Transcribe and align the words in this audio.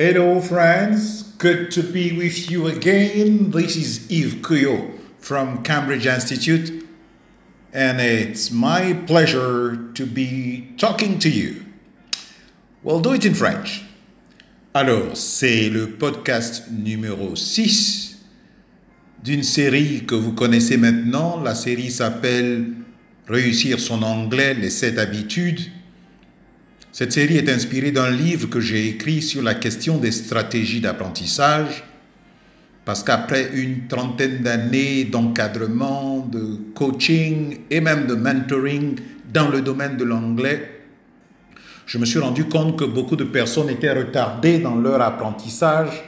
Hello, 0.00 0.40
friends. 0.40 1.24
Good 1.36 1.70
to 1.72 1.82
be 1.82 2.16
with 2.16 2.50
you 2.50 2.66
again. 2.66 3.50
This 3.50 3.76
is 3.76 4.10
Yves 4.10 4.36
Cuyo 4.36 4.92
from 5.18 5.62
Cambridge 5.62 6.06
Institute, 6.06 6.88
and 7.74 8.00
it's 8.00 8.50
my 8.50 8.94
pleasure 9.06 9.90
to 9.92 10.06
be 10.06 10.72
talking 10.78 11.18
to 11.18 11.28
you. 11.28 11.66
We'll 12.82 13.02
do 13.02 13.12
it 13.12 13.26
in 13.26 13.34
French. 13.34 13.84
Alors, 14.74 15.18
c'est 15.18 15.68
le 15.68 15.90
podcast 15.90 16.70
numéro 16.70 17.36
6 17.36 18.20
d'une 19.22 19.42
série 19.42 20.06
que 20.06 20.14
vous 20.14 20.32
connaissez 20.32 20.78
maintenant. 20.78 21.42
La 21.42 21.54
série 21.54 21.90
s'appelle 21.90 22.72
Réussir 23.28 23.78
son 23.78 24.02
anglais, 24.02 24.54
les 24.54 24.70
7 24.70 24.98
habitudes. 24.98 25.60
Cette 26.92 27.12
série 27.12 27.36
est 27.36 27.48
inspirée 27.48 27.92
d'un 27.92 28.10
livre 28.10 28.48
que 28.48 28.60
j'ai 28.60 28.88
écrit 28.88 29.22
sur 29.22 29.42
la 29.42 29.54
question 29.54 29.98
des 29.98 30.10
stratégies 30.10 30.80
d'apprentissage, 30.80 31.84
parce 32.84 33.04
qu'après 33.04 33.50
une 33.54 33.86
trentaine 33.86 34.38
d'années 34.42 35.04
d'encadrement, 35.04 36.26
de 36.26 36.58
coaching 36.74 37.58
et 37.70 37.80
même 37.80 38.06
de 38.06 38.14
mentoring 38.14 38.98
dans 39.32 39.48
le 39.48 39.62
domaine 39.62 39.96
de 39.96 40.04
l'anglais, 40.04 40.80
je 41.86 41.98
me 41.98 42.04
suis 42.04 42.18
rendu 42.18 42.44
compte 42.44 42.78
que 42.78 42.84
beaucoup 42.84 43.16
de 43.16 43.24
personnes 43.24 43.68
étaient 43.68 43.92
retardées 43.92 44.58
dans 44.58 44.76
leur 44.76 45.00
apprentissage 45.00 46.02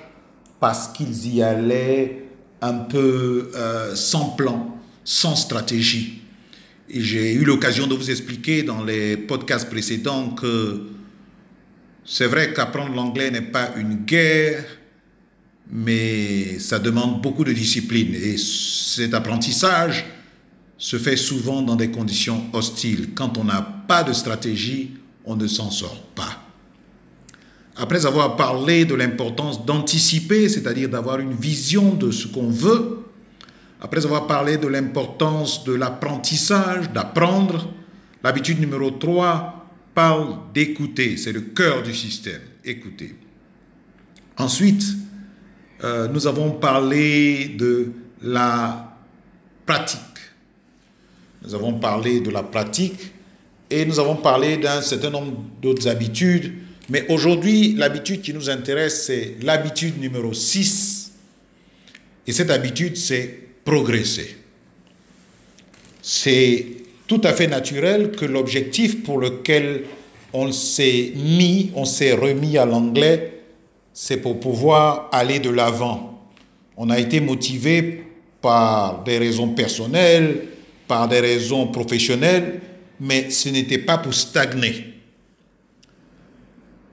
parce 0.59 0.89
qu'ils 0.89 1.35
y 1.35 1.43
allaient 1.43 2.25
un 2.61 2.75
peu 2.75 3.51
euh, 3.55 3.95
sans 3.95 4.31
plan, 4.31 4.79
sans 5.05 5.35
stratégie. 5.35 6.22
J'ai 6.95 7.33
eu 7.33 7.45
l'occasion 7.45 7.87
de 7.87 7.95
vous 7.95 8.11
expliquer 8.11 8.63
dans 8.63 8.85
les 8.85 9.17
podcasts 9.17 9.71
précédents 9.71 10.29
que 10.31 10.83
c'est 12.05 12.27
vrai 12.27 12.53
qu'apprendre 12.53 12.95
l'anglais 12.95 13.31
n'est 13.31 13.41
pas 13.41 13.71
une 13.79 14.05
guerre, 14.05 14.63
mais 15.71 16.59
ça 16.59 16.79
demande 16.79 17.23
beaucoup 17.23 17.45
de 17.45 17.53
discipline. 17.55 18.15
Et 18.15 18.37
cet 18.37 19.15
apprentissage 19.15 20.05
se 20.77 20.99
fait 20.99 21.17
souvent 21.17 21.63
dans 21.63 21.77
des 21.77 21.91
conditions 21.91 22.45
hostiles. 22.53 23.15
Quand 23.15 23.39
on 23.39 23.45
n'a 23.45 23.63
pas 23.89 24.03
de 24.03 24.13
stratégie, 24.13 24.91
on 25.25 25.35
ne 25.35 25.47
s'en 25.47 25.71
sort 25.71 26.03
pas. 26.15 26.43
Après 27.77 28.05
avoir 28.05 28.37
parlé 28.37 28.85
de 28.85 28.95
l'importance 28.95 29.65
d'anticiper, 29.65 30.51
c'est-à-dire 30.51 30.91
d'avoir 30.91 31.21
une 31.21 31.33
vision 31.33 31.95
de 31.95 32.11
ce 32.11 32.27
qu'on 32.27 32.51
veut, 32.51 33.02
après 33.83 34.07
avoir 34.07 34.29
parlé 34.29 34.59
de 34.59 34.69
l'importance 34.69 35.65
de 35.65 35.73
l'apprentissage, 35.75 36.93
d'apprendre, 36.93 37.69
l'habitude 38.23 38.61
numéro 38.61 38.93
3 38.93 39.67
parle 39.93 40.37
d'écouter. 40.55 41.17
C'est 41.17 41.33
le 41.33 41.41
cœur 41.41 41.83
du 41.83 41.93
système, 41.93 42.41
écouter. 42.65 43.17
Ensuite, 44.39 44.85
euh, 45.83 46.07
nous 46.07 46.29
avons 46.29 46.53
parlé 46.53 47.49
de 47.59 47.91
la 48.23 48.97
pratique. 49.67 49.99
Nous 51.45 51.53
avons 51.53 51.75
parlé 51.81 52.21
de 52.21 52.31
la 52.31 52.45
pratique 52.45 53.13
et 53.69 53.85
nous 53.85 53.99
avons 53.99 54.15
parlé 54.15 54.59
d'un 54.59 54.81
certain 54.81 55.11
nombre 55.11 55.43
d'autres 55.61 55.89
habitudes. 55.89 56.53
Mais 56.89 57.05
aujourd'hui, 57.09 57.75
l'habitude 57.75 58.23
qui 58.23 58.33
nous 58.33 58.49
intéresse, 58.49 59.07
c'est 59.07 59.39
l'habitude 59.43 59.99
numéro 60.01 60.33
6. 60.33 61.11
Et 62.29 62.33
cette 62.33 62.51
habitude, 62.51 62.97
c'est 62.97 63.43
progresser. 63.65 64.37
C'est 66.01 66.67
tout 67.07 67.21
à 67.25 67.33
fait 67.33 67.47
naturel 67.47 68.13
que 68.13 68.25
l'objectif 68.25 69.03
pour 69.05 69.19
lequel 69.19 69.85
on 70.33 70.51
s'est 70.51 71.13
mis, 71.15 71.71
on 71.75 71.85
s'est 71.85 72.13
remis 72.13 72.59
à 72.59 72.65
l'anglais, 72.65 73.43
c'est 73.93 74.17
pour 74.17 74.41
pouvoir 74.41 75.09
aller 75.13 75.39
de 75.39 75.51
l'avant. 75.51 76.31
On 76.77 76.91
a 76.91 76.99
été 76.99 77.21
motivé 77.21 78.05
par 78.41 79.05
des 79.05 79.19
raisons 79.19 79.49
personnelles, 79.49 80.49
par 80.89 81.09
des 81.09 81.21
raisons 81.21 81.69
professionnelles, 81.69 82.61
mais 82.99 83.31
ce 83.31 83.49
n'était 83.49 83.79
pas 83.79 83.99
pour 83.99 84.15
stagner. 84.15 84.87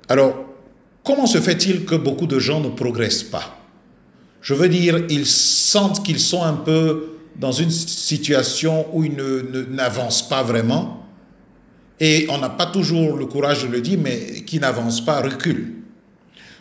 Alors, 0.08 0.36
comment 1.04 1.28
se 1.28 1.40
fait-il 1.40 1.86
que 1.86 1.96
beaucoup 1.96 2.28
de 2.28 2.40
gens 2.40 2.60
ne 2.60 2.70
progressent 2.70 3.24
pas? 3.24 3.59
Je 4.42 4.54
veux 4.54 4.70
dire, 4.70 5.04
ils 5.10 5.26
sentent 5.26 6.04
qu'ils 6.06 6.20
sont 6.20 6.44
un 6.44 6.54
peu 6.54 7.18
dans 7.36 7.52
une 7.52 7.72
situation 7.72 8.86
où 8.94 9.04
ils 9.04 9.16
n'avancent 9.72 10.28
pas 10.28 10.44
vraiment. 10.44 11.06
Et 12.00 12.28
on 12.30 12.38
n'a 12.38 12.50
pas 12.50 12.66
toujours 12.66 13.18
le 13.18 13.26
courage 13.26 13.64
de 13.64 13.68
le 13.68 13.82
dire, 13.82 14.00
mais 14.02 14.44
qui 14.46 14.60
n'avance 14.60 15.04
pas 15.04 15.22
recule. 15.22 15.74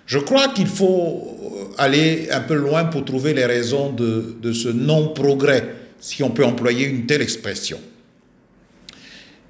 Je 0.06 0.18
crois 0.18 0.48
qu'il 0.48 0.66
faut 0.66 1.74
aller 1.76 2.28
un 2.30 2.40
peu 2.40 2.54
loin 2.54 2.86
pour 2.86 3.04
trouver 3.04 3.34
les 3.34 3.44
raisons 3.44 3.92
de, 3.92 4.36
de 4.40 4.52
ce 4.52 4.68
non-progrès, 4.68 5.74
si 6.00 6.22
on 6.22 6.30
peut 6.30 6.44
employer 6.44 6.86
une 6.86 7.06
telle 7.06 7.22
expression. 7.22 7.78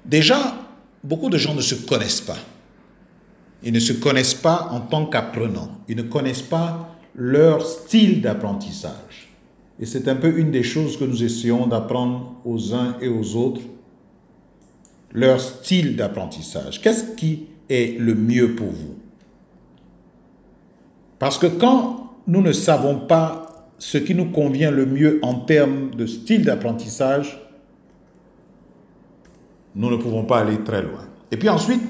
Déjà, 0.05 0.55
beaucoup 1.03 1.29
de 1.29 1.37
gens 1.37 1.55
ne 1.55 1.61
se 1.61 1.75
connaissent 1.75 2.21
pas. 2.21 2.37
Ils 3.63 3.73
ne 3.73 3.79
se 3.79 3.93
connaissent 3.93 4.33
pas 4.33 4.69
en 4.71 4.81
tant 4.81 5.05
qu'apprenants. 5.05 5.79
Ils 5.87 5.95
ne 5.95 6.03
connaissent 6.03 6.41
pas 6.41 6.98
leur 7.19 7.65
style 7.65 8.21
d'apprentissage. 8.21 9.27
Et 9.77 9.85
c'est 9.85 10.07
un 10.07 10.15
peu 10.15 10.37
une 10.37 10.51
des 10.51 10.63
choses 10.63 10.97
que 10.97 11.03
nous 11.03 11.21
essayons 11.21 11.67
d'apprendre 11.67 12.35
aux 12.45 12.73
uns 12.73 12.95
et 13.01 13.09
aux 13.09 13.35
autres, 13.35 13.61
leur 15.11 15.41
style 15.41 15.97
d'apprentissage. 15.97 16.81
Qu'est-ce 16.81 17.15
qui 17.15 17.47
est 17.69 17.99
le 17.99 18.15
mieux 18.15 18.55
pour 18.55 18.67
vous? 18.67 18.95
Parce 21.19 21.37
que 21.37 21.47
quand 21.47 22.13
nous 22.25 22.41
ne 22.41 22.53
savons 22.53 22.99
pas 22.99 23.69
ce 23.79 23.97
qui 23.97 24.15
nous 24.15 24.31
convient 24.31 24.71
le 24.71 24.85
mieux 24.85 25.19
en 25.21 25.35
termes 25.35 25.91
de 25.95 26.05
style 26.05 26.45
d'apprentissage, 26.45 27.41
nous 29.75 29.91
ne 29.91 29.97
pouvons 29.97 30.23
pas 30.23 30.39
aller 30.39 30.63
très 30.63 30.81
loin. 30.81 31.05
Et 31.31 31.37
puis 31.37 31.49
ensuite, 31.49 31.81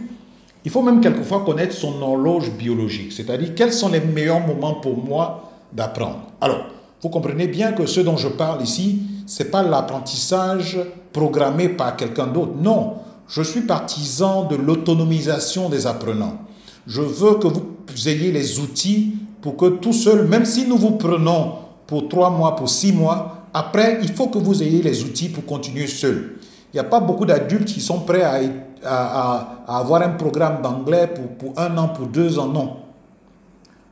il 0.65 0.71
faut 0.71 0.81
même 0.81 1.01
quelquefois 1.01 1.43
connaître 1.45 1.73
son 1.73 2.01
horloge 2.01 2.51
biologique, 2.51 3.11
c'est-à-dire 3.13 3.55
quels 3.55 3.73
sont 3.73 3.89
les 3.89 4.01
meilleurs 4.01 4.45
moments 4.45 4.75
pour 4.75 4.97
moi 4.97 5.51
d'apprendre. 5.71 6.23
Alors, 6.41 6.65
vous 7.01 7.09
comprenez 7.09 7.47
bien 7.47 7.71
que 7.71 7.85
ce 7.85 8.01
dont 8.01 8.17
je 8.17 8.27
parle 8.27 8.61
ici, 8.61 9.01
ce 9.25 9.43
n'est 9.43 9.49
pas 9.49 9.63
l'apprentissage 9.63 10.77
programmé 11.13 11.69
par 11.69 11.95
quelqu'un 11.95 12.27
d'autre. 12.27 12.53
Non, 12.61 12.95
je 13.27 13.41
suis 13.41 13.61
partisan 13.61 14.45
de 14.45 14.55
l'autonomisation 14.55 15.69
des 15.69 15.87
apprenants. 15.87 16.39
Je 16.87 17.01
veux 17.01 17.35
que 17.35 17.47
vous 17.47 18.09
ayez 18.09 18.31
les 18.31 18.59
outils 18.59 19.13
pour 19.41 19.55
que 19.55 19.65
tout 19.67 19.93
seul, 19.93 20.27
même 20.27 20.45
si 20.45 20.67
nous 20.67 20.77
vous 20.77 20.91
prenons 20.91 21.53
pour 21.87 22.09
trois 22.09 22.31
mois, 22.31 22.55
pour 22.55 22.69
six 22.69 22.91
mois, 22.91 23.45
après, 23.53 23.99
il 24.01 24.11
faut 24.11 24.27
que 24.27 24.37
vous 24.37 24.61
ayez 24.61 24.81
les 24.81 25.03
outils 25.03 25.29
pour 25.29 25.45
continuer 25.45 25.87
seul. 25.87 26.35
Il 26.71 26.75
n'y 26.75 26.79
a 26.79 26.83
pas 26.83 26.99
beaucoup 26.99 27.25
d'adultes 27.25 27.65
qui 27.65 27.81
sont 27.81 28.01
prêts 28.01 28.23
à, 28.23 28.39
à, 28.85 29.63
avoir 29.67 30.01
un 30.01 30.09
programme 30.09 30.61
d'anglais 30.61 31.07
pour, 31.07 31.27
pour 31.51 31.59
un 31.59 31.77
an, 31.77 31.89
pour 31.89 32.07
deux 32.07 32.39
ans, 32.39 32.47
non. 32.47 32.77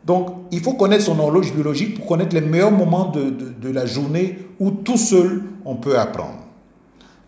Donc, 0.05 0.29
il 0.51 0.61
faut 0.61 0.73
connaître 0.73 1.03
son 1.03 1.19
horloge 1.19 1.53
biologique 1.53 1.97
pour 1.97 2.05
connaître 2.05 2.33
les 2.33 2.41
meilleurs 2.41 2.71
moments 2.71 3.09
de, 3.09 3.29
de, 3.29 3.49
de, 3.49 3.69
la 3.69 3.85
journée 3.85 4.47
où 4.59 4.71
tout 4.71 4.97
seul 4.97 5.43
on 5.65 5.75
peut 5.75 5.99
apprendre. 5.99 6.39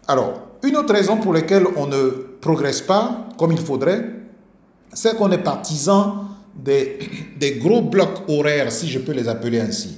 Alors, 0.07 0.33
une 0.63 0.77
autre 0.77 0.93
raison 0.93 1.17
pour 1.17 1.33
laquelle 1.33 1.65
on 1.75 1.87
ne 1.87 2.09
progresse 2.39 2.81
pas 2.81 3.27
comme 3.37 3.51
il 3.51 3.57
faudrait, 3.59 4.05
c'est 4.93 5.15
qu'on 5.17 5.31
est 5.31 5.39
partisan 5.39 6.25
des, 6.55 6.99
des 7.37 7.53
gros 7.53 7.81
blocs 7.81 8.23
horaires, 8.27 8.71
si 8.71 8.87
je 8.87 8.99
peux 8.99 9.11
les 9.11 9.27
appeler 9.27 9.59
ainsi. 9.59 9.97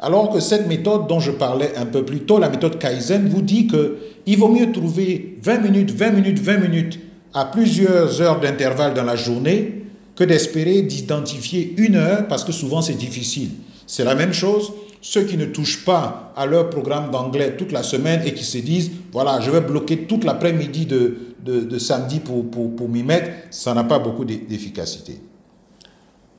Alors 0.00 0.30
que 0.30 0.40
cette 0.40 0.66
méthode 0.66 1.06
dont 1.08 1.20
je 1.20 1.30
parlais 1.30 1.76
un 1.76 1.84
peu 1.84 2.04
plus 2.04 2.20
tôt, 2.20 2.38
la 2.38 2.48
méthode 2.48 2.78
Kaizen, 2.78 3.28
vous 3.28 3.42
dit 3.42 3.66
qu'il 3.66 4.38
vaut 4.38 4.48
mieux 4.48 4.72
trouver 4.72 5.36
20 5.42 5.58
minutes, 5.58 5.90
20 5.90 6.10
minutes, 6.10 6.38
20 6.38 6.56
minutes 6.56 7.00
à 7.34 7.44
plusieurs 7.44 8.20
heures 8.22 8.40
d'intervalle 8.40 8.94
dans 8.94 9.04
la 9.04 9.16
journée 9.16 9.84
que 10.16 10.24
d'espérer 10.24 10.82
d'identifier 10.82 11.74
une 11.76 11.96
heure 11.96 12.26
parce 12.28 12.44
que 12.44 12.52
souvent 12.52 12.80
c'est 12.80 12.94
difficile. 12.94 13.50
C'est 13.86 14.04
la 14.04 14.14
même 14.14 14.32
chose, 14.32 14.72
ceux 15.02 15.24
qui 15.24 15.36
ne 15.36 15.46
touchent 15.46 15.84
pas 15.84 16.32
à 16.36 16.46
leur 16.46 16.70
programme 16.70 17.10
d'anglais 17.10 17.56
toute 17.56 17.72
la 17.72 17.82
semaine 17.82 18.22
et 18.24 18.32
qui 18.32 18.44
se 18.44 18.58
disent, 18.58 18.90
voilà, 19.12 19.40
je 19.40 19.50
vais 19.50 19.60
bloquer 19.60 20.04
toute 20.04 20.24
l'après-midi 20.24 20.86
de, 20.86 21.16
de, 21.44 21.78
samedi 21.78 22.20
pour, 22.20 22.50
pour, 22.50 22.74
pour 22.74 22.88
m'y 22.88 23.02
mettre, 23.02 23.30
ça 23.50 23.74
n'a 23.74 23.84
pas 23.84 23.98
beaucoup 23.98 24.24
d'efficacité. 24.24 25.20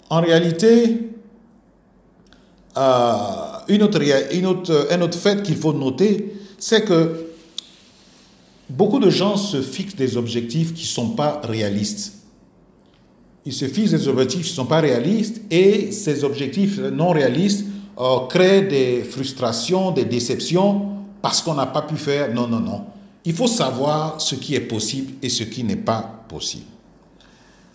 En 0.09 0.21
réalité, 0.21 1.09
euh, 2.77 3.11
une 3.71 3.83
autre, 3.83 4.01
une 4.33 4.45
autre, 4.45 4.87
un 4.91 5.01
autre 5.01 5.17
fait 5.17 5.41
qu'il 5.43 5.55
faut 5.55 5.71
noter, 5.71 6.33
c'est 6.59 6.83
que 6.83 7.27
beaucoup 8.69 8.99
de 8.99 9.09
gens 9.09 9.37
se 9.37 9.61
fixent 9.61 9.95
des 9.95 10.17
objectifs 10.17 10.73
qui 10.73 10.83
ne 10.83 10.87
sont 10.87 11.09
pas 11.11 11.41
réalistes. 11.43 12.13
Ils 13.45 13.53
se 13.53 13.65
fixent 13.65 13.91
des 13.91 14.07
objectifs 14.07 14.43
qui 14.43 14.51
ne 14.51 14.55
sont 14.55 14.65
pas 14.65 14.81
réalistes 14.81 15.41
et 15.49 15.91
ces 15.91 16.23
objectifs 16.25 16.79
non 16.79 17.09
réalistes 17.09 17.65
euh, 17.97 18.27
créent 18.29 18.63
des 18.63 19.03
frustrations, 19.03 19.91
des 19.91 20.05
déceptions 20.05 20.87
parce 21.21 21.41
qu'on 21.41 21.53
n'a 21.53 21.65
pas 21.65 21.81
pu 21.83 21.95
faire. 21.95 22.33
Non, 22.33 22.47
non, 22.47 22.59
non. 22.59 22.81
Il 23.23 23.33
faut 23.33 23.47
savoir 23.47 24.19
ce 24.19 24.35
qui 24.35 24.53
est 24.55 24.61
possible 24.61 25.13
et 25.21 25.29
ce 25.29 25.43
qui 25.43 25.63
n'est 25.63 25.75
pas 25.75 26.25
possible. 26.27 26.65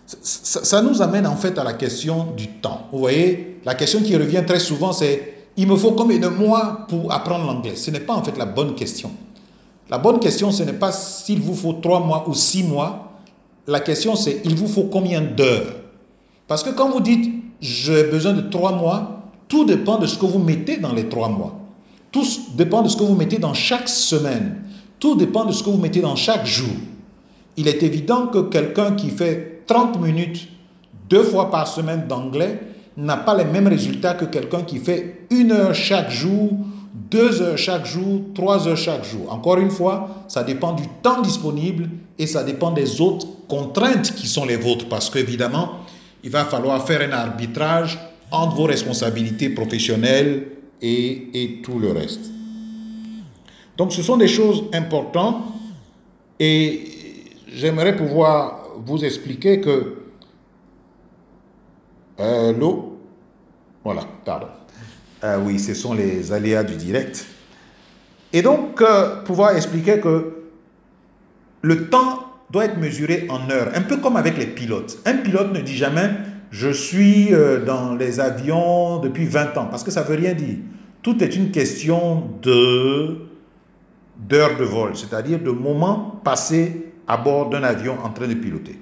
ça, 0.05 0.81
nous 0.81 1.01
amène 1.01 1.25
en 1.25 1.35
fait 1.35 1.57
à 1.57 1.63
la 1.63 1.73
question 1.73 2.27
du 2.37 2.47
temps. 2.47 2.87
Vous 2.91 2.99
voyez, 2.99 3.59
la 3.65 3.73
question 3.73 4.01
qui 4.01 4.15
revient 4.15 4.43
très 4.45 4.59
souvent, 4.59 4.93
c'est 4.93 5.36
il 5.57 5.67
me 5.67 5.75
faut 5.75 5.91
combien 5.91 6.19
de 6.19 6.27
mois 6.27 6.85
pour 6.87 7.11
apprendre 7.11 7.45
l'anglais 7.45 7.75
Ce 7.75 7.89
n'est 7.91 7.99
pas 7.99 8.13
en 8.13 8.23
fait 8.23 8.37
la 8.37 8.45
bonne 8.45 8.75
question. 8.75 9.11
La 9.89 9.97
bonne 9.97 10.19
question, 10.19 10.51
ce 10.51 10.63
n'est 10.63 10.73
pas 10.73 10.91
s'il 10.91 11.41
vous 11.41 11.55
faut 11.55 11.73
trois 11.73 11.99
mois 11.99 12.25
ou 12.27 12.33
six 12.33 12.63
mois. 12.63 13.19
La 13.65 13.79
question, 13.79 14.15
c'est 14.15 14.41
il 14.45 14.55
vous 14.55 14.67
faut 14.67 14.83
combien 14.83 15.21
d'heures? 15.21 15.75
Parce 16.47 16.63
que 16.63 16.69
quand 16.69 16.89
vous 16.89 17.01
dites 17.01 17.33
j'ai 17.59 18.03
besoin 18.03 18.33
de 18.33 18.41
trois 18.41 18.71
mois, 18.71 19.23
tout 19.47 19.65
dépend 19.65 19.97
de 19.97 20.05
ce 20.05 20.17
que 20.17 20.25
vous 20.25 20.39
mettez 20.39 20.77
dans 20.77 20.93
les 20.93 21.09
trois 21.09 21.29
mois. 21.29 21.55
Tout 22.11 22.23
dépend 22.55 22.83
de 22.83 22.89
ce 22.89 22.95
que 22.95 23.03
vous 23.03 23.15
mettez 23.15 23.39
dans 23.39 23.53
chaque 23.53 23.89
semaine. 23.89 24.63
Tout 24.99 25.15
dépend 25.15 25.45
de 25.45 25.51
ce 25.51 25.63
que 25.63 25.69
vous 25.69 25.77
mettez 25.77 26.01
dans 26.01 26.15
chaque 26.15 26.45
jour. 26.45 26.69
Il 27.55 27.67
est 27.67 27.81
évident 27.81 28.27
que 28.27 28.39
quelqu'un 28.39 28.93
qui 28.93 29.09
fait 29.09 29.63
30 29.65 29.99
minutes 29.99 30.47
deux 31.09 31.23
fois 31.23 31.49
par 31.49 31.67
semaine 31.67 32.05
d'anglais 32.07 32.59
n'a 32.97 33.17
pas 33.17 33.37
les 33.37 33.45
mêmes 33.45 33.67
résultats 33.67 34.15
que 34.15 34.25
quelqu'un 34.25 34.63
qui 34.63 34.79
fait 34.79 35.27
une 35.29 35.51
heure 35.51 35.75
chaque 35.75 36.09
jour, 36.09 36.51
deux 37.11 37.41
heures 37.41 37.57
chaque 37.57 37.85
jour, 37.85 38.21
trois 38.33 38.67
heures 38.67 38.77
chaque 38.77 39.05
jour. 39.05 39.31
Encore 39.31 39.59
une 39.59 39.69
fois, 39.69 40.23
ça 40.27 40.43
dépend 40.43 40.73
du 40.73 40.83
temps 41.03 41.21
disponible 41.21 41.89
et 42.17 42.25
ça 42.25 42.43
dépend 42.43 42.71
des 42.71 42.99
autres 42.99 43.27
contraintes 43.47 44.13
qui 44.15 44.27
sont 44.27 44.45
les 44.45 44.57
vôtres 44.57 44.89
parce 44.89 45.09
qu'évidemment, 45.11 45.73
il 46.23 46.31
va 46.31 46.45
falloir 46.45 46.85
faire 46.85 47.01
un 47.07 47.11
arbitrage 47.13 47.99
entre 48.31 48.55
vos 48.55 48.65
responsabilités 48.65 49.49
professionnelles 49.49 50.47
et, 50.81 51.29
et 51.33 51.61
tout 51.61 51.77
le 51.79 51.91
reste. 51.91 52.31
Donc 53.77 53.93
ce 53.93 54.01
sont 54.01 54.17
des 54.17 54.27
choses 54.27 54.63
importantes 54.73 55.43
et 56.39 56.83
j'aimerais 57.53 57.95
pouvoir 57.95 58.63
vous 58.85 59.05
expliquer 59.05 59.61
que 59.61 60.06
euh, 62.19 62.53
l'eau, 62.53 62.99
voilà, 63.83 64.01
pardon. 64.25 64.47
Euh, 65.23 65.39
oui, 65.43 65.59
ce 65.59 65.73
sont 65.73 65.93
les 65.93 66.31
aléas 66.31 66.63
du 66.63 66.75
direct. 66.75 67.25
Et 68.33 68.41
donc, 68.41 68.81
euh, 68.81 69.23
pouvoir 69.23 69.55
expliquer 69.55 69.99
que 69.99 70.43
le 71.61 71.89
temps 71.89 72.23
doit 72.51 72.65
être 72.65 72.77
mesuré 72.77 73.27
en 73.29 73.49
heures, 73.49 73.71
un 73.75 73.81
peu 73.81 73.97
comme 73.97 74.15
avec 74.15 74.37
les 74.37 74.47
pilotes. 74.47 74.99
Un 75.05 75.17
pilote 75.17 75.53
ne 75.53 75.61
dit 75.61 75.75
jamais 75.75 76.11
je 76.49 76.69
suis 76.69 77.31
dans 77.65 77.95
les 77.95 78.21
avions 78.21 78.99
depuis 78.99 79.25
20 79.25 79.57
ans, 79.57 79.67
parce 79.69 79.83
que 79.83 79.91
ça 79.91 80.03
ne 80.03 80.07
veut 80.07 80.15
rien 80.15 80.33
dire. 80.33 80.55
Tout 81.01 81.21
est 81.21 81.35
une 81.35 81.51
question 81.51 82.23
de 82.41 83.27
d'heures 84.17 84.57
de 84.57 84.63
vol, 84.63 84.95
c'est-à-dire 84.95 85.39
de 85.39 85.51
moments 85.51 86.21
passés 86.23 86.93
à 87.07 87.17
bord 87.17 87.49
d'un 87.49 87.63
avion 87.63 87.97
en 88.03 88.09
train 88.09 88.27
de 88.27 88.33
piloter. 88.33 88.79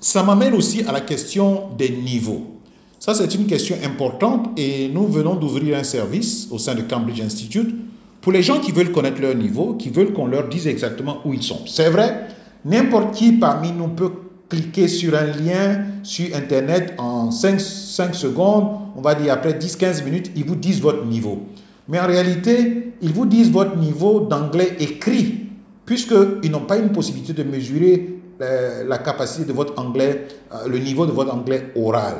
Ça 0.00 0.22
m'amène 0.22 0.54
aussi 0.54 0.82
à 0.82 0.92
la 0.92 1.00
question 1.00 1.68
des 1.76 1.90
niveaux. 1.90 2.58
Ça, 2.98 3.14
c'est 3.14 3.32
une 3.34 3.46
question 3.46 3.76
importante 3.84 4.58
et 4.58 4.88
nous 4.88 5.06
venons 5.06 5.36
d'ouvrir 5.36 5.78
un 5.78 5.84
service 5.84 6.48
au 6.50 6.58
sein 6.58 6.74
de 6.74 6.82
Cambridge 6.82 7.20
Institute 7.20 7.74
pour 8.20 8.32
les 8.32 8.42
gens 8.42 8.60
qui 8.60 8.72
veulent 8.72 8.90
connaître 8.90 9.20
leur 9.20 9.34
niveau, 9.34 9.74
qui 9.74 9.90
veulent 9.90 10.12
qu'on 10.12 10.26
leur 10.26 10.48
dise 10.48 10.66
exactement 10.66 11.18
où 11.24 11.32
ils 11.32 11.42
sont. 11.42 11.60
C'est 11.66 11.90
vrai, 11.90 12.26
n'importe 12.64 13.14
qui 13.14 13.32
parmi 13.32 13.70
nous 13.72 13.88
peut 13.88 14.10
cliquer 14.48 14.88
sur 14.88 15.14
un 15.14 15.26
lien 15.26 15.84
sur 16.02 16.34
Internet 16.34 16.94
en 16.98 17.30
5, 17.30 17.60
5 17.60 18.14
secondes, 18.14 18.78
on 18.96 19.00
va 19.00 19.14
dire 19.14 19.32
après 19.32 19.52
10-15 19.52 20.04
minutes, 20.04 20.30
ils 20.34 20.44
vous 20.44 20.56
disent 20.56 20.80
votre 20.80 21.04
niveau. 21.04 21.46
Mais 21.88 22.00
en 22.00 22.06
réalité, 22.06 22.92
ils 23.00 23.12
vous 23.12 23.26
disent 23.26 23.50
votre 23.50 23.76
niveau 23.76 24.20
d'anglais 24.20 24.76
écrit, 24.80 25.46
puisqu'ils 25.86 26.50
n'ont 26.50 26.60
pas 26.60 26.78
une 26.78 26.90
possibilité 26.90 27.32
de 27.32 27.44
mesurer 27.44 28.17
euh, 28.40 28.84
la 28.86 28.98
capacité 28.98 29.44
de 29.44 29.52
votre 29.52 29.80
anglais, 29.80 30.28
euh, 30.52 30.68
le 30.68 30.78
niveau 30.78 31.06
de 31.06 31.12
votre 31.12 31.34
anglais 31.34 31.72
oral. 31.74 32.14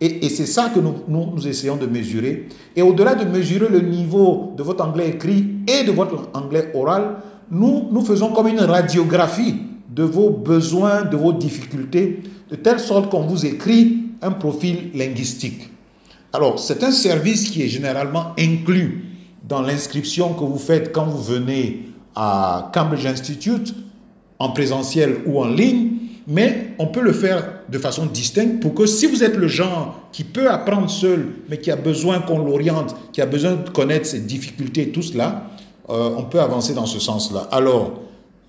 Et, 0.00 0.28
c'est 0.30 0.46
ça 0.46 0.72
que 0.74 0.80
nous, 0.80 0.94
nous, 1.06 1.46
essayons 1.46 1.76
de 1.76 1.86
mesurer. 1.86 2.48
Et 2.74 2.82
au-delà 2.82 3.14
de 3.14 3.24
mesurer 3.24 3.68
le 3.68 3.80
niveau 3.80 4.52
de 4.56 4.62
votre 4.64 4.84
anglais 4.84 5.10
écrit 5.10 5.58
et 5.68 5.84
de 5.84 5.92
votre 5.92 6.30
anglais 6.34 6.72
oral, 6.74 7.18
nous, 7.52 7.86
nous 7.92 8.04
faisons 8.04 8.32
comme 8.32 8.48
une 8.48 8.58
radiographie 8.58 9.54
de 9.88 10.02
vos 10.02 10.30
besoins, 10.30 11.02
de 11.02 11.16
vos 11.16 11.32
difficultés, 11.32 12.20
de 12.50 12.56
telle 12.56 12.80
sorte 12.80 13.10
qu'on 13.10 13.22
vous 13.22 13.46
écrit 13.46 14.06
un 14.22 14.32
profil 14.32 14.90
linguistique. 14.94 15.70
Alors, 16.32 16.58
c'est 16.58 16.82
un 16.82 16.90
service 16.90 17.50
qui 17.50 17.62
est 17.62 17.68
généralement 17.68 18.32
inclus 18.36 19.04
dans 19.48 19.62
l'inscription 19.62 20.34
que 20.34 20.44
vous 20.44 20.58
faites 20.58 20.92
quand 20.92 21.04
vous 21.04 21.22
venez 21.22 21.90
à 22.16 22.70
Cambridge 22.74 23.06
Institute 23.06 23.72
en 24.42 24.50
présentiel 24.50 25.18
ou 25.24 25.40
en 25.40 25.46
ligne, 25.46 25.90
mais 26.26 26.74
on 26.80 26.88
peut 26.88 27.00
le 27.00 27.12
faire 27.12 27.60
de 27.68 27.78
façon 27.78 28.06
distincte 28.06 28.60
pour 28.60 28.74
que 28.74 28.86
si 28.86 29.06
vous 29.06 29.22
êtes 29.22 29.36
le 29.36 29.46
genre 29.46 30.08
qui 30.10 30.24
peut 30.24 30.50
apprendre 30.50 30.90
seul, 30.90 31.28
mais 31.48 31.58
qui 31.58 31.70
a 31.70 31.76
besoin 31.76 32.18
qu'on 32.18 32.44
l'oriente, 32.44 32.96
qui 33.12 33.20
a 33.20 33.26
besoin 33.26 33.52
de 33.52 33.70
connaître 33.70 34.06
ses 34.06 34.18
difficultés, 34.18 34.88
tout 34.88 35.02
cela, 35.02 35.44
euh, 35.90 36.10
on 36.16 36.24
peut 36.24 36.40
avancer 36.40 36.74
dans 36.74 36.86
ce 36.86 36.98
sens-là. 36.98 37.46
Alors, 37.52 38.00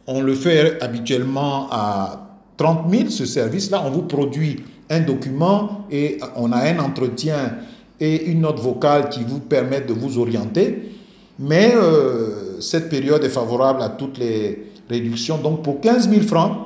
on 0.08 0.22
le 0.22 0.34
fait 0.34 0.82
habituellement 0.82 1.68
à 1.70 2.40
30 2.58 2.92
000, 2.92 3.10
ce 3.10 3.28
service-là. 3.28 3.84
On 3.86 3.92
vous 3.92 4.04
produit 4.04 4.64
un 4.90 5.02
document 5.02 5.86
et 5.92 6.18
on 6.36 6.52
a 6.52 6.58
un 6.58 6.80
entretien 6.80 7.58
et 8.00 8.32
une 8.32 8.42
note 8.42 8.60
vocale 8.60 9.10
qui 9.10 9.24
vous 9.24 9.40
permettent 9.40 9.88
de 9.88 9.94
vous 9.94 10.18
orienter. 10.18 10.90
Mais 11.38 11.74
euh, 11.76 12.60
cette 12.62 12.90
période 12.90 13.24
est 13.24 13.30
favorable 13.30 13.84
à 13.84 13.90
toutes 13.90 14.18
les 14.18 14.73
réduction. 14.90 15.38
Donc 15.38 15.64
pour 15.64 15.82
15 15.82 16.10
000 16.10 16.22
francs, 16.24 16.58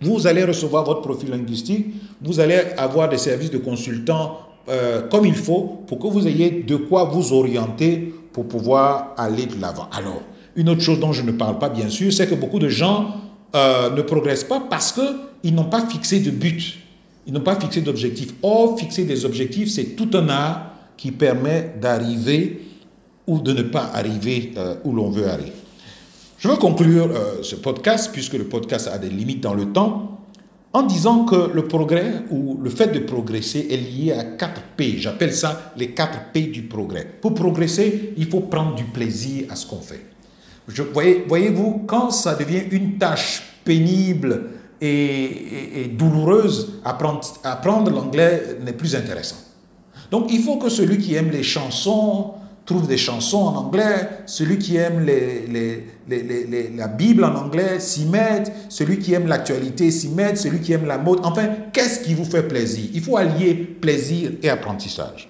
vous 0.00 0.26
allez 0.26 0.44
recevoir 0.44 0.84
votre 0.84 1.02
profil 1.02 1.30
linguistique, 1.30 1.86
vous 2.22 2.40
allez 2.40 2.58
avoir 2.76 3.08
des 3.08 3.18
services 3.18 3.50
de 3.50 3.58
consultants 3.58 4.38
euh, 4.68 5.02
comme 5.08 5.26
il 5.26 5.34
faut 5.34 5.82
pour 5.86 5.98
que 5.98 6.06
vous 6.06 6.26
ayez 6.26 6.50
de 6.50 6.76
quoi 6.76 7.04
vous 7.04 7.32
orienter 7.32 8.14
pour 8.32 8.46
pouvoir 8.46 9.14
aller 9.18 9.46
de 9.46 9.60
l'avant. 9.60 9.88
Alors, 9.92 10.22
une 10.56 10.68
autre 10.68 10.80
chose 10.80 11.00
dont 11.00 11.12
je 11.12 11.22
ne 11.22 11.32
parle 11.32 11.58
pas 11.58 11.68
bien 11.68 11.88
sûr, 11.88 12.12
c'est 12.12 12.28
que 12.28 12.34
beaucoup 12.34 12.58
de 12.58 12.68
gens 12.68 13.14
euh, 13.54 13.90
ne 13.90 14.02
progressent 14.02 14.44
pas 14.44 14.60
parce 14.60 14.92
qu'ils 14.92 15.54
n'ont 15.54 15.64
pas 15.64 15.86
fixé 15.86 16.20
de 16.20 16.30
but, 16.30 16.78
ils 17.26 17.32
n'ont 17.32 17.40
pas 17.40 17.58
fixé 17.58 17.80
d'objectif. 17.80 18.34
Or, 18.42 18.78
fixer 18.78 19.04
des 19.04 19.24
objectifs, 19.24 19.70
c'est 19.70 19.96
tout 19.96 20.10
un 20.14 20.28
art 20.28 20.72
qui 20.96 21.10
permet 21.12 21.74
d'arriver 21.80 22.62
ou 23.26 23.38
de 23.38 23.52
ne 23.52 23.62
pas 23.62 23.90
arriver 23.94 24.52
euh, 24.56 24.74
où 24.84 24.92
l'on 24.92 25.10
veut 25.10 25.28
arriver. 25.28 25.52
Je 26.40 26.48
veux 26.48 26.56
conclure 26.56 27.10
euh, 27.12 27.42
ce 27.42 27.54
podcast, 27.54 28.08
puisque 28.14 28.32
le 28.32 28.44
podcast 28.44 28.88
a 28.88 28.96
des 28.96 29.10
limites 29.10 29.42
dans 29.42 29.52
le 29.52 29.74
temps, 29.74 30.22
en 30.72 30.82
disant 30.84 31.26
que 31.26 31.52
le 31.52 31.64
progrès 31.64 32.22
ou 32.30 32.58
le 32.62 32.70
fait 32.70 32.86
de 32.86 33.00
progresser 33.00 33.66
est 33.70 33.76
lié 33.76 34.12
à 34.12 34.24
4 34.24 34.62
P. 34.74 34.94
J'appelle 34.96 35.34
ça 35.34 35.74
les 35.76 35.90
4 35.90 36.32
P 36.32 36.44
du 36.44 36.62
progrès. 36.62 37.06
Pour 37.20 37.34
progresser, 37.34 38.14
il 38.16 38.26
faut 38.26 38.40
prendre 38.40 38.74
du 38.74 38.84
plaisir 38.84 39.48
à 39.50 39.54
ce 39.54 39.66
qu'on 39.66 39.82
fait. 39.82 40.00
Voyez-vous, 41.28 41.84
quand 41.86 42.10
ça 42.10 42.34
devient 42.36 42.62
une 42.70 42.96
tâche 42.96 43.42
pénible 43.62 44.44
et, 44.80 45.90
douloureuse, 45.92 46.80
apprendre 46.84 47.90
l'anglais 47.90 48.56
n'est 48.64 48.72
plus 48.72 48.96
intéressant. 48.96 49.36
Donc 50.10 50.32
il 50.32 50.40
faut 50.40 50.56
que 50.56 50.70
celui 50.70 50.96
qui 50.96 51.16
aime 51.16 51.30
les 51.30 51.42
chansons, 51.42 52.32
trouve 52.64 52.86
des 52.86 52.96
chansons 52.96 53.38
en 53.38 53.56
anglais, 53.56 54.08
celui 54.26 54.58
qui 54.58 54.76
aime 54.76 55.04
les, 55.04 55.86
la 56.76 56.88
Bible 56.88 57.24
en 57.24 57.34
anglais 57.34 57.80
s'y 57.80 58.06
met, 58.06 58.44
celui 58.68 58.98
qui 58.98 59.12
aime 59.14 59.26
l'actualité 59.26 59.90
s'y 59.90 60.08
met, 60.08 60.36
celui 60.36 60.60
qui 60.60 60.72
aime 60.72 60.86
la 60.86 60.98
mode. 60.98 61.20
Enfin, 61.24 61.48
qu'est-ce 61.72 62.00
qui 62.00 62.14
vous 62.14 62.24
fait 62.24 62.44
plaisir? 62.44 62.88
Il 62.94 63.00
faut 63.00 63.16
allier 63.16 63.54
plaisir 63.54 64.32
et 64.42 64.50
apprentissage. 64.50 65.28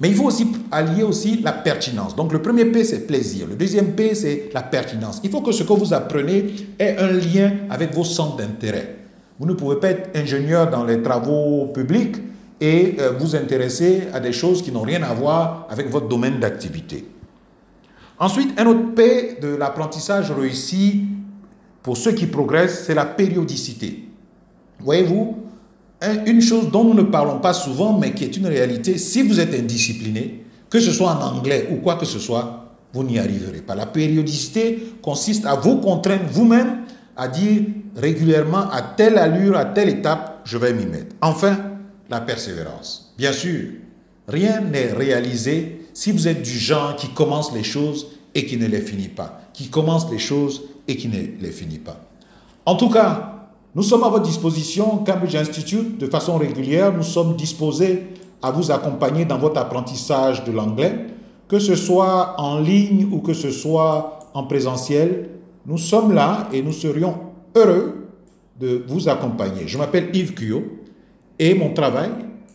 Mais 0.00 0.10
il 0.10 0.14
faut 0.14 0.24
aussi 0.24 0.46
allier 0.70 1.02
aussi 1.02 1.40
la 1.42 1.52
pertinence. 1.52 2.14
Donc 2.14 2.32
le 2.32 2.42
premier 2.42 2.66
P, 2.66 2.84
c'est 2.84 3.06
plaisir. 3.06 3.46
Le 3.48 3.54
deuxième 3.54 3.92
P, 3.92 4.14
c'est 4.14 4.50
la 4.52 4.62
pertinence. 4.62 5.20
Il 5.24 5.30
faut 5.30 5.40
que 5.40 5.52
ce 5.52 5.62
que 5.62 5.72
vous 5.72 5.94
apprenez 5.94 6.54
ait 6.78 6.96
un 6.98 7.12
lien 7.12 7.52
avec 7.70 7.94
vos 7.94 8.04
centres 8.04 8.36
d'intérêt. 8.36 8.96
Vous 9.38 9.46
ne 9.46 9.54
pouvez 9.54 9.76
pas 9.76 9.90
être 9.90 10.10
ingénieur 10.14 10.70
dans 10.70 10.84
les 10.84 11.00
travaux 11.02 11.66
publics 11.66 12.16
et 12.60 12.96
euh, 12.98 13.12
vous 13.18 13.36
intéresser 13.36 14.04
à 14.12 14.20
des 14.20 14.32
choses 14.32 14.62
qui 14.62 14.72
n'ont 14.72 14.82
rien 14.82 15.02
à 15.02 15.12
voir 15.12 15.66
avec 15.70 15.90
votre 15.90 16.08
domaine 16.08 16.40
d'activité. 16.40 17.06
Ensuite, 18.18 18.58
un 18.58 18.66
autre 18.66 18.94
P 18.94 19.38
de 19.42 19.48
l'apprentissage 19.48 20.30
réussi 20.30 21.04
pour 21.82 21.96
ceux 21.96 22.12
qui 22.12 22.26
progressent, 22.26 22.84
c'est 22.86 22.94
la 22.94 23.04
périodicité. 23.04 24.08
Voyez-vous, 24.80 25.36
une 26.26 26.40
chose 26.40 26.70
dont 26.70 26.84
nous 26.84 26.94
ne 26.94 27.02
parlons 27.02 27.38
pas 27.38 27.52
souvent, 27.52 27.98
mais 27.98 28.12
qui 28.12 28.24
est 28.24 28.36
une 28.36 28.46
réalité, 28.46 28.98
si 28.98 29.22
vous 29.22 29.38
êtes 29.38 29.54
indiscipliné, 29.54 30.44
que 30.68 30.80
ce 30.80 30.90
soit 30.90 31.10
en 31.10 31.36
anglais 31.36 31.68
ou 31.70 31.76
quoi 31.76 31.96
que 31.96 32.06
ce 32.06 32.18
soit, 32.18 32.74
vous 32.92 33.04
n'y 33.04 33.18
arriverez 33.18 33.60
pas. 33.60 33.74
La 33.74 33.86
périodicité 33.86 34.94
consiste 35.02 35.46
à 35.46 35.54
vous 35.54 35.76
contraindre 35.76 36.24
vous-même 36.30 36.78
à 37.16 37.28
dire 37.28 37.62
régulièrement 37.94 38.70
à 38.70 38.82
telle 38.82 39.18
allure, 39.18 39.56
à 39.56 39.64
telle 39.64 39.88
étape, 39.88 40.40
je 40.44 40.58
vais 40.58 40.72
m'y 40.72 40.86
mettre. 40.86 41.14
Enfin, 41.20 41.56
la 42.08 42.20
persévérance. 42.20 43.14
Bien 43.18 43.32
sûr, 43.32 43.70
rien 44.28 44.60
n'est 44.60 44.92
réalisé 44.92 45.82
si 45.94 46.12
vous 46.12 46.28
êtes 46.28 46.42
du 46.42 46.58
genre 46.58 46.96
qui 46.96 47.08
commence 47.08 47.52
les 47.52 47.64
choses 47.64 48.08
et 48.34 48.46
qui 48.46 48.56
ne 48.56 48.66
les 48.66 48.80
finit 48.80 49.08
pas, 49.08 49.40
qui 49.52 49.68
commence 49.68 50.10
les 50.10 50.18
choses 50.18 50.62
et 50.86 50.96
qui 50.96 51.08
ne 51.08 51.40
les 51.40 51.52
finit 51.52 51.78
pas. 51.78 52.00
En 52.64 52.76
tout 52.76 52.90
cas, 52.90 53.36
Nous 53.76 53.82
sommes 53.82 54.04
à 54.04 54.08
votre 54.08 54.24
disposition, 54.24 55.04
Cambridge 55.04 55.36
Institute, 55.36 55.98
de 55.98 56.06
façon 56.06 56.38
régulière. 56.38 56.94
Nous 56.94 57.02
sommes 57.02 57.36
disposés 57.36 58.04
à 58.40 58.50
vous 58.50 58.70
accompagner 58.70 59.26
dans 59.26 59.36
votre 59.36 59.60
apprentissage 59.60 60.44
de 60.44 60.50
l'anglais, 60.50 61.08
que 61.46 61.58
ce 61.58 61.74
soit 61.74 62.40
en 62.40 62.58
ligne 62.58 63.06
ou 63.12 63.18
que 63.18 63.34
ce 63.34 63.50
soit 63.50 64.30
en 64.32 64.44
présentiel. 64.44 65.28
Nous 65.66 65.76
sommes 65.76 66.14
là 66.14 66.48
et 66.54 66.62
nous 66.62 66.72
serions 66.72 67.18
heureux 67.54 68.06
de 68.58 68.82
vous 68.88 69.10
accompagner. 69.10 69.64
Je 69.68 69.76
m'appelle 69.76 70.08
Yves 70.14 70.32
Cuyo 70.32 70.62
et 71.38 71.54
mon 71.54 71.72
travail 71.72 72.10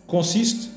consiste 0.08 0.70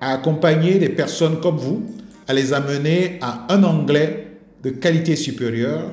à 0.00 0.12
accompagner 0.12 0.78
des 0.78 0.88
personnes 0.88 1.40
comme 1.40 1.56
vous, 1.56 1.82
à 2.26 2.32
les 2.32 2.52
amener 2.52 3.18
à 3.20 3.46
un 3.52 3.62
anglais 3.64 4.38
de 4.62 4.70
qualité 4.70 5.16
supérieure. 5.16 5.92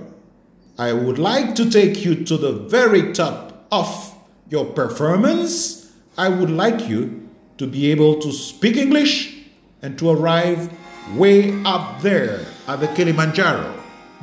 I 0.79 0.93
would 0.93 1.17
like 1.17 1.55
to 1.55 1.65
take 1.65 2.05
you 2.05 2.15
to 2.25 2.37
the 2.37 2.69
very 2.69 3.11
top 3.11 3.65
of 3.71 4.13
your 4.51 4.65
performance. 4.73 5.87
I 6.17 6.29
would 6.29 6.51
like 6.51 6.87
you 6.87 7.27
to 7.57 7.65
be 7.65 7.91
able 7.91 8.15
to 8.19 8.31
speak 8.31 8.77
English 8.77 9.35
and 9.81 9.97
to 9.97 10.11
arrive 10.11 10.69
way 11.15 11.53
up 11.65 12.01
there 12.01 12.41
at 12.67 12.79
the 12.79 12.87
Kilimanjaro. 12.89 13.73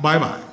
Bye 0.01 0.19
bye. 0.19 0.44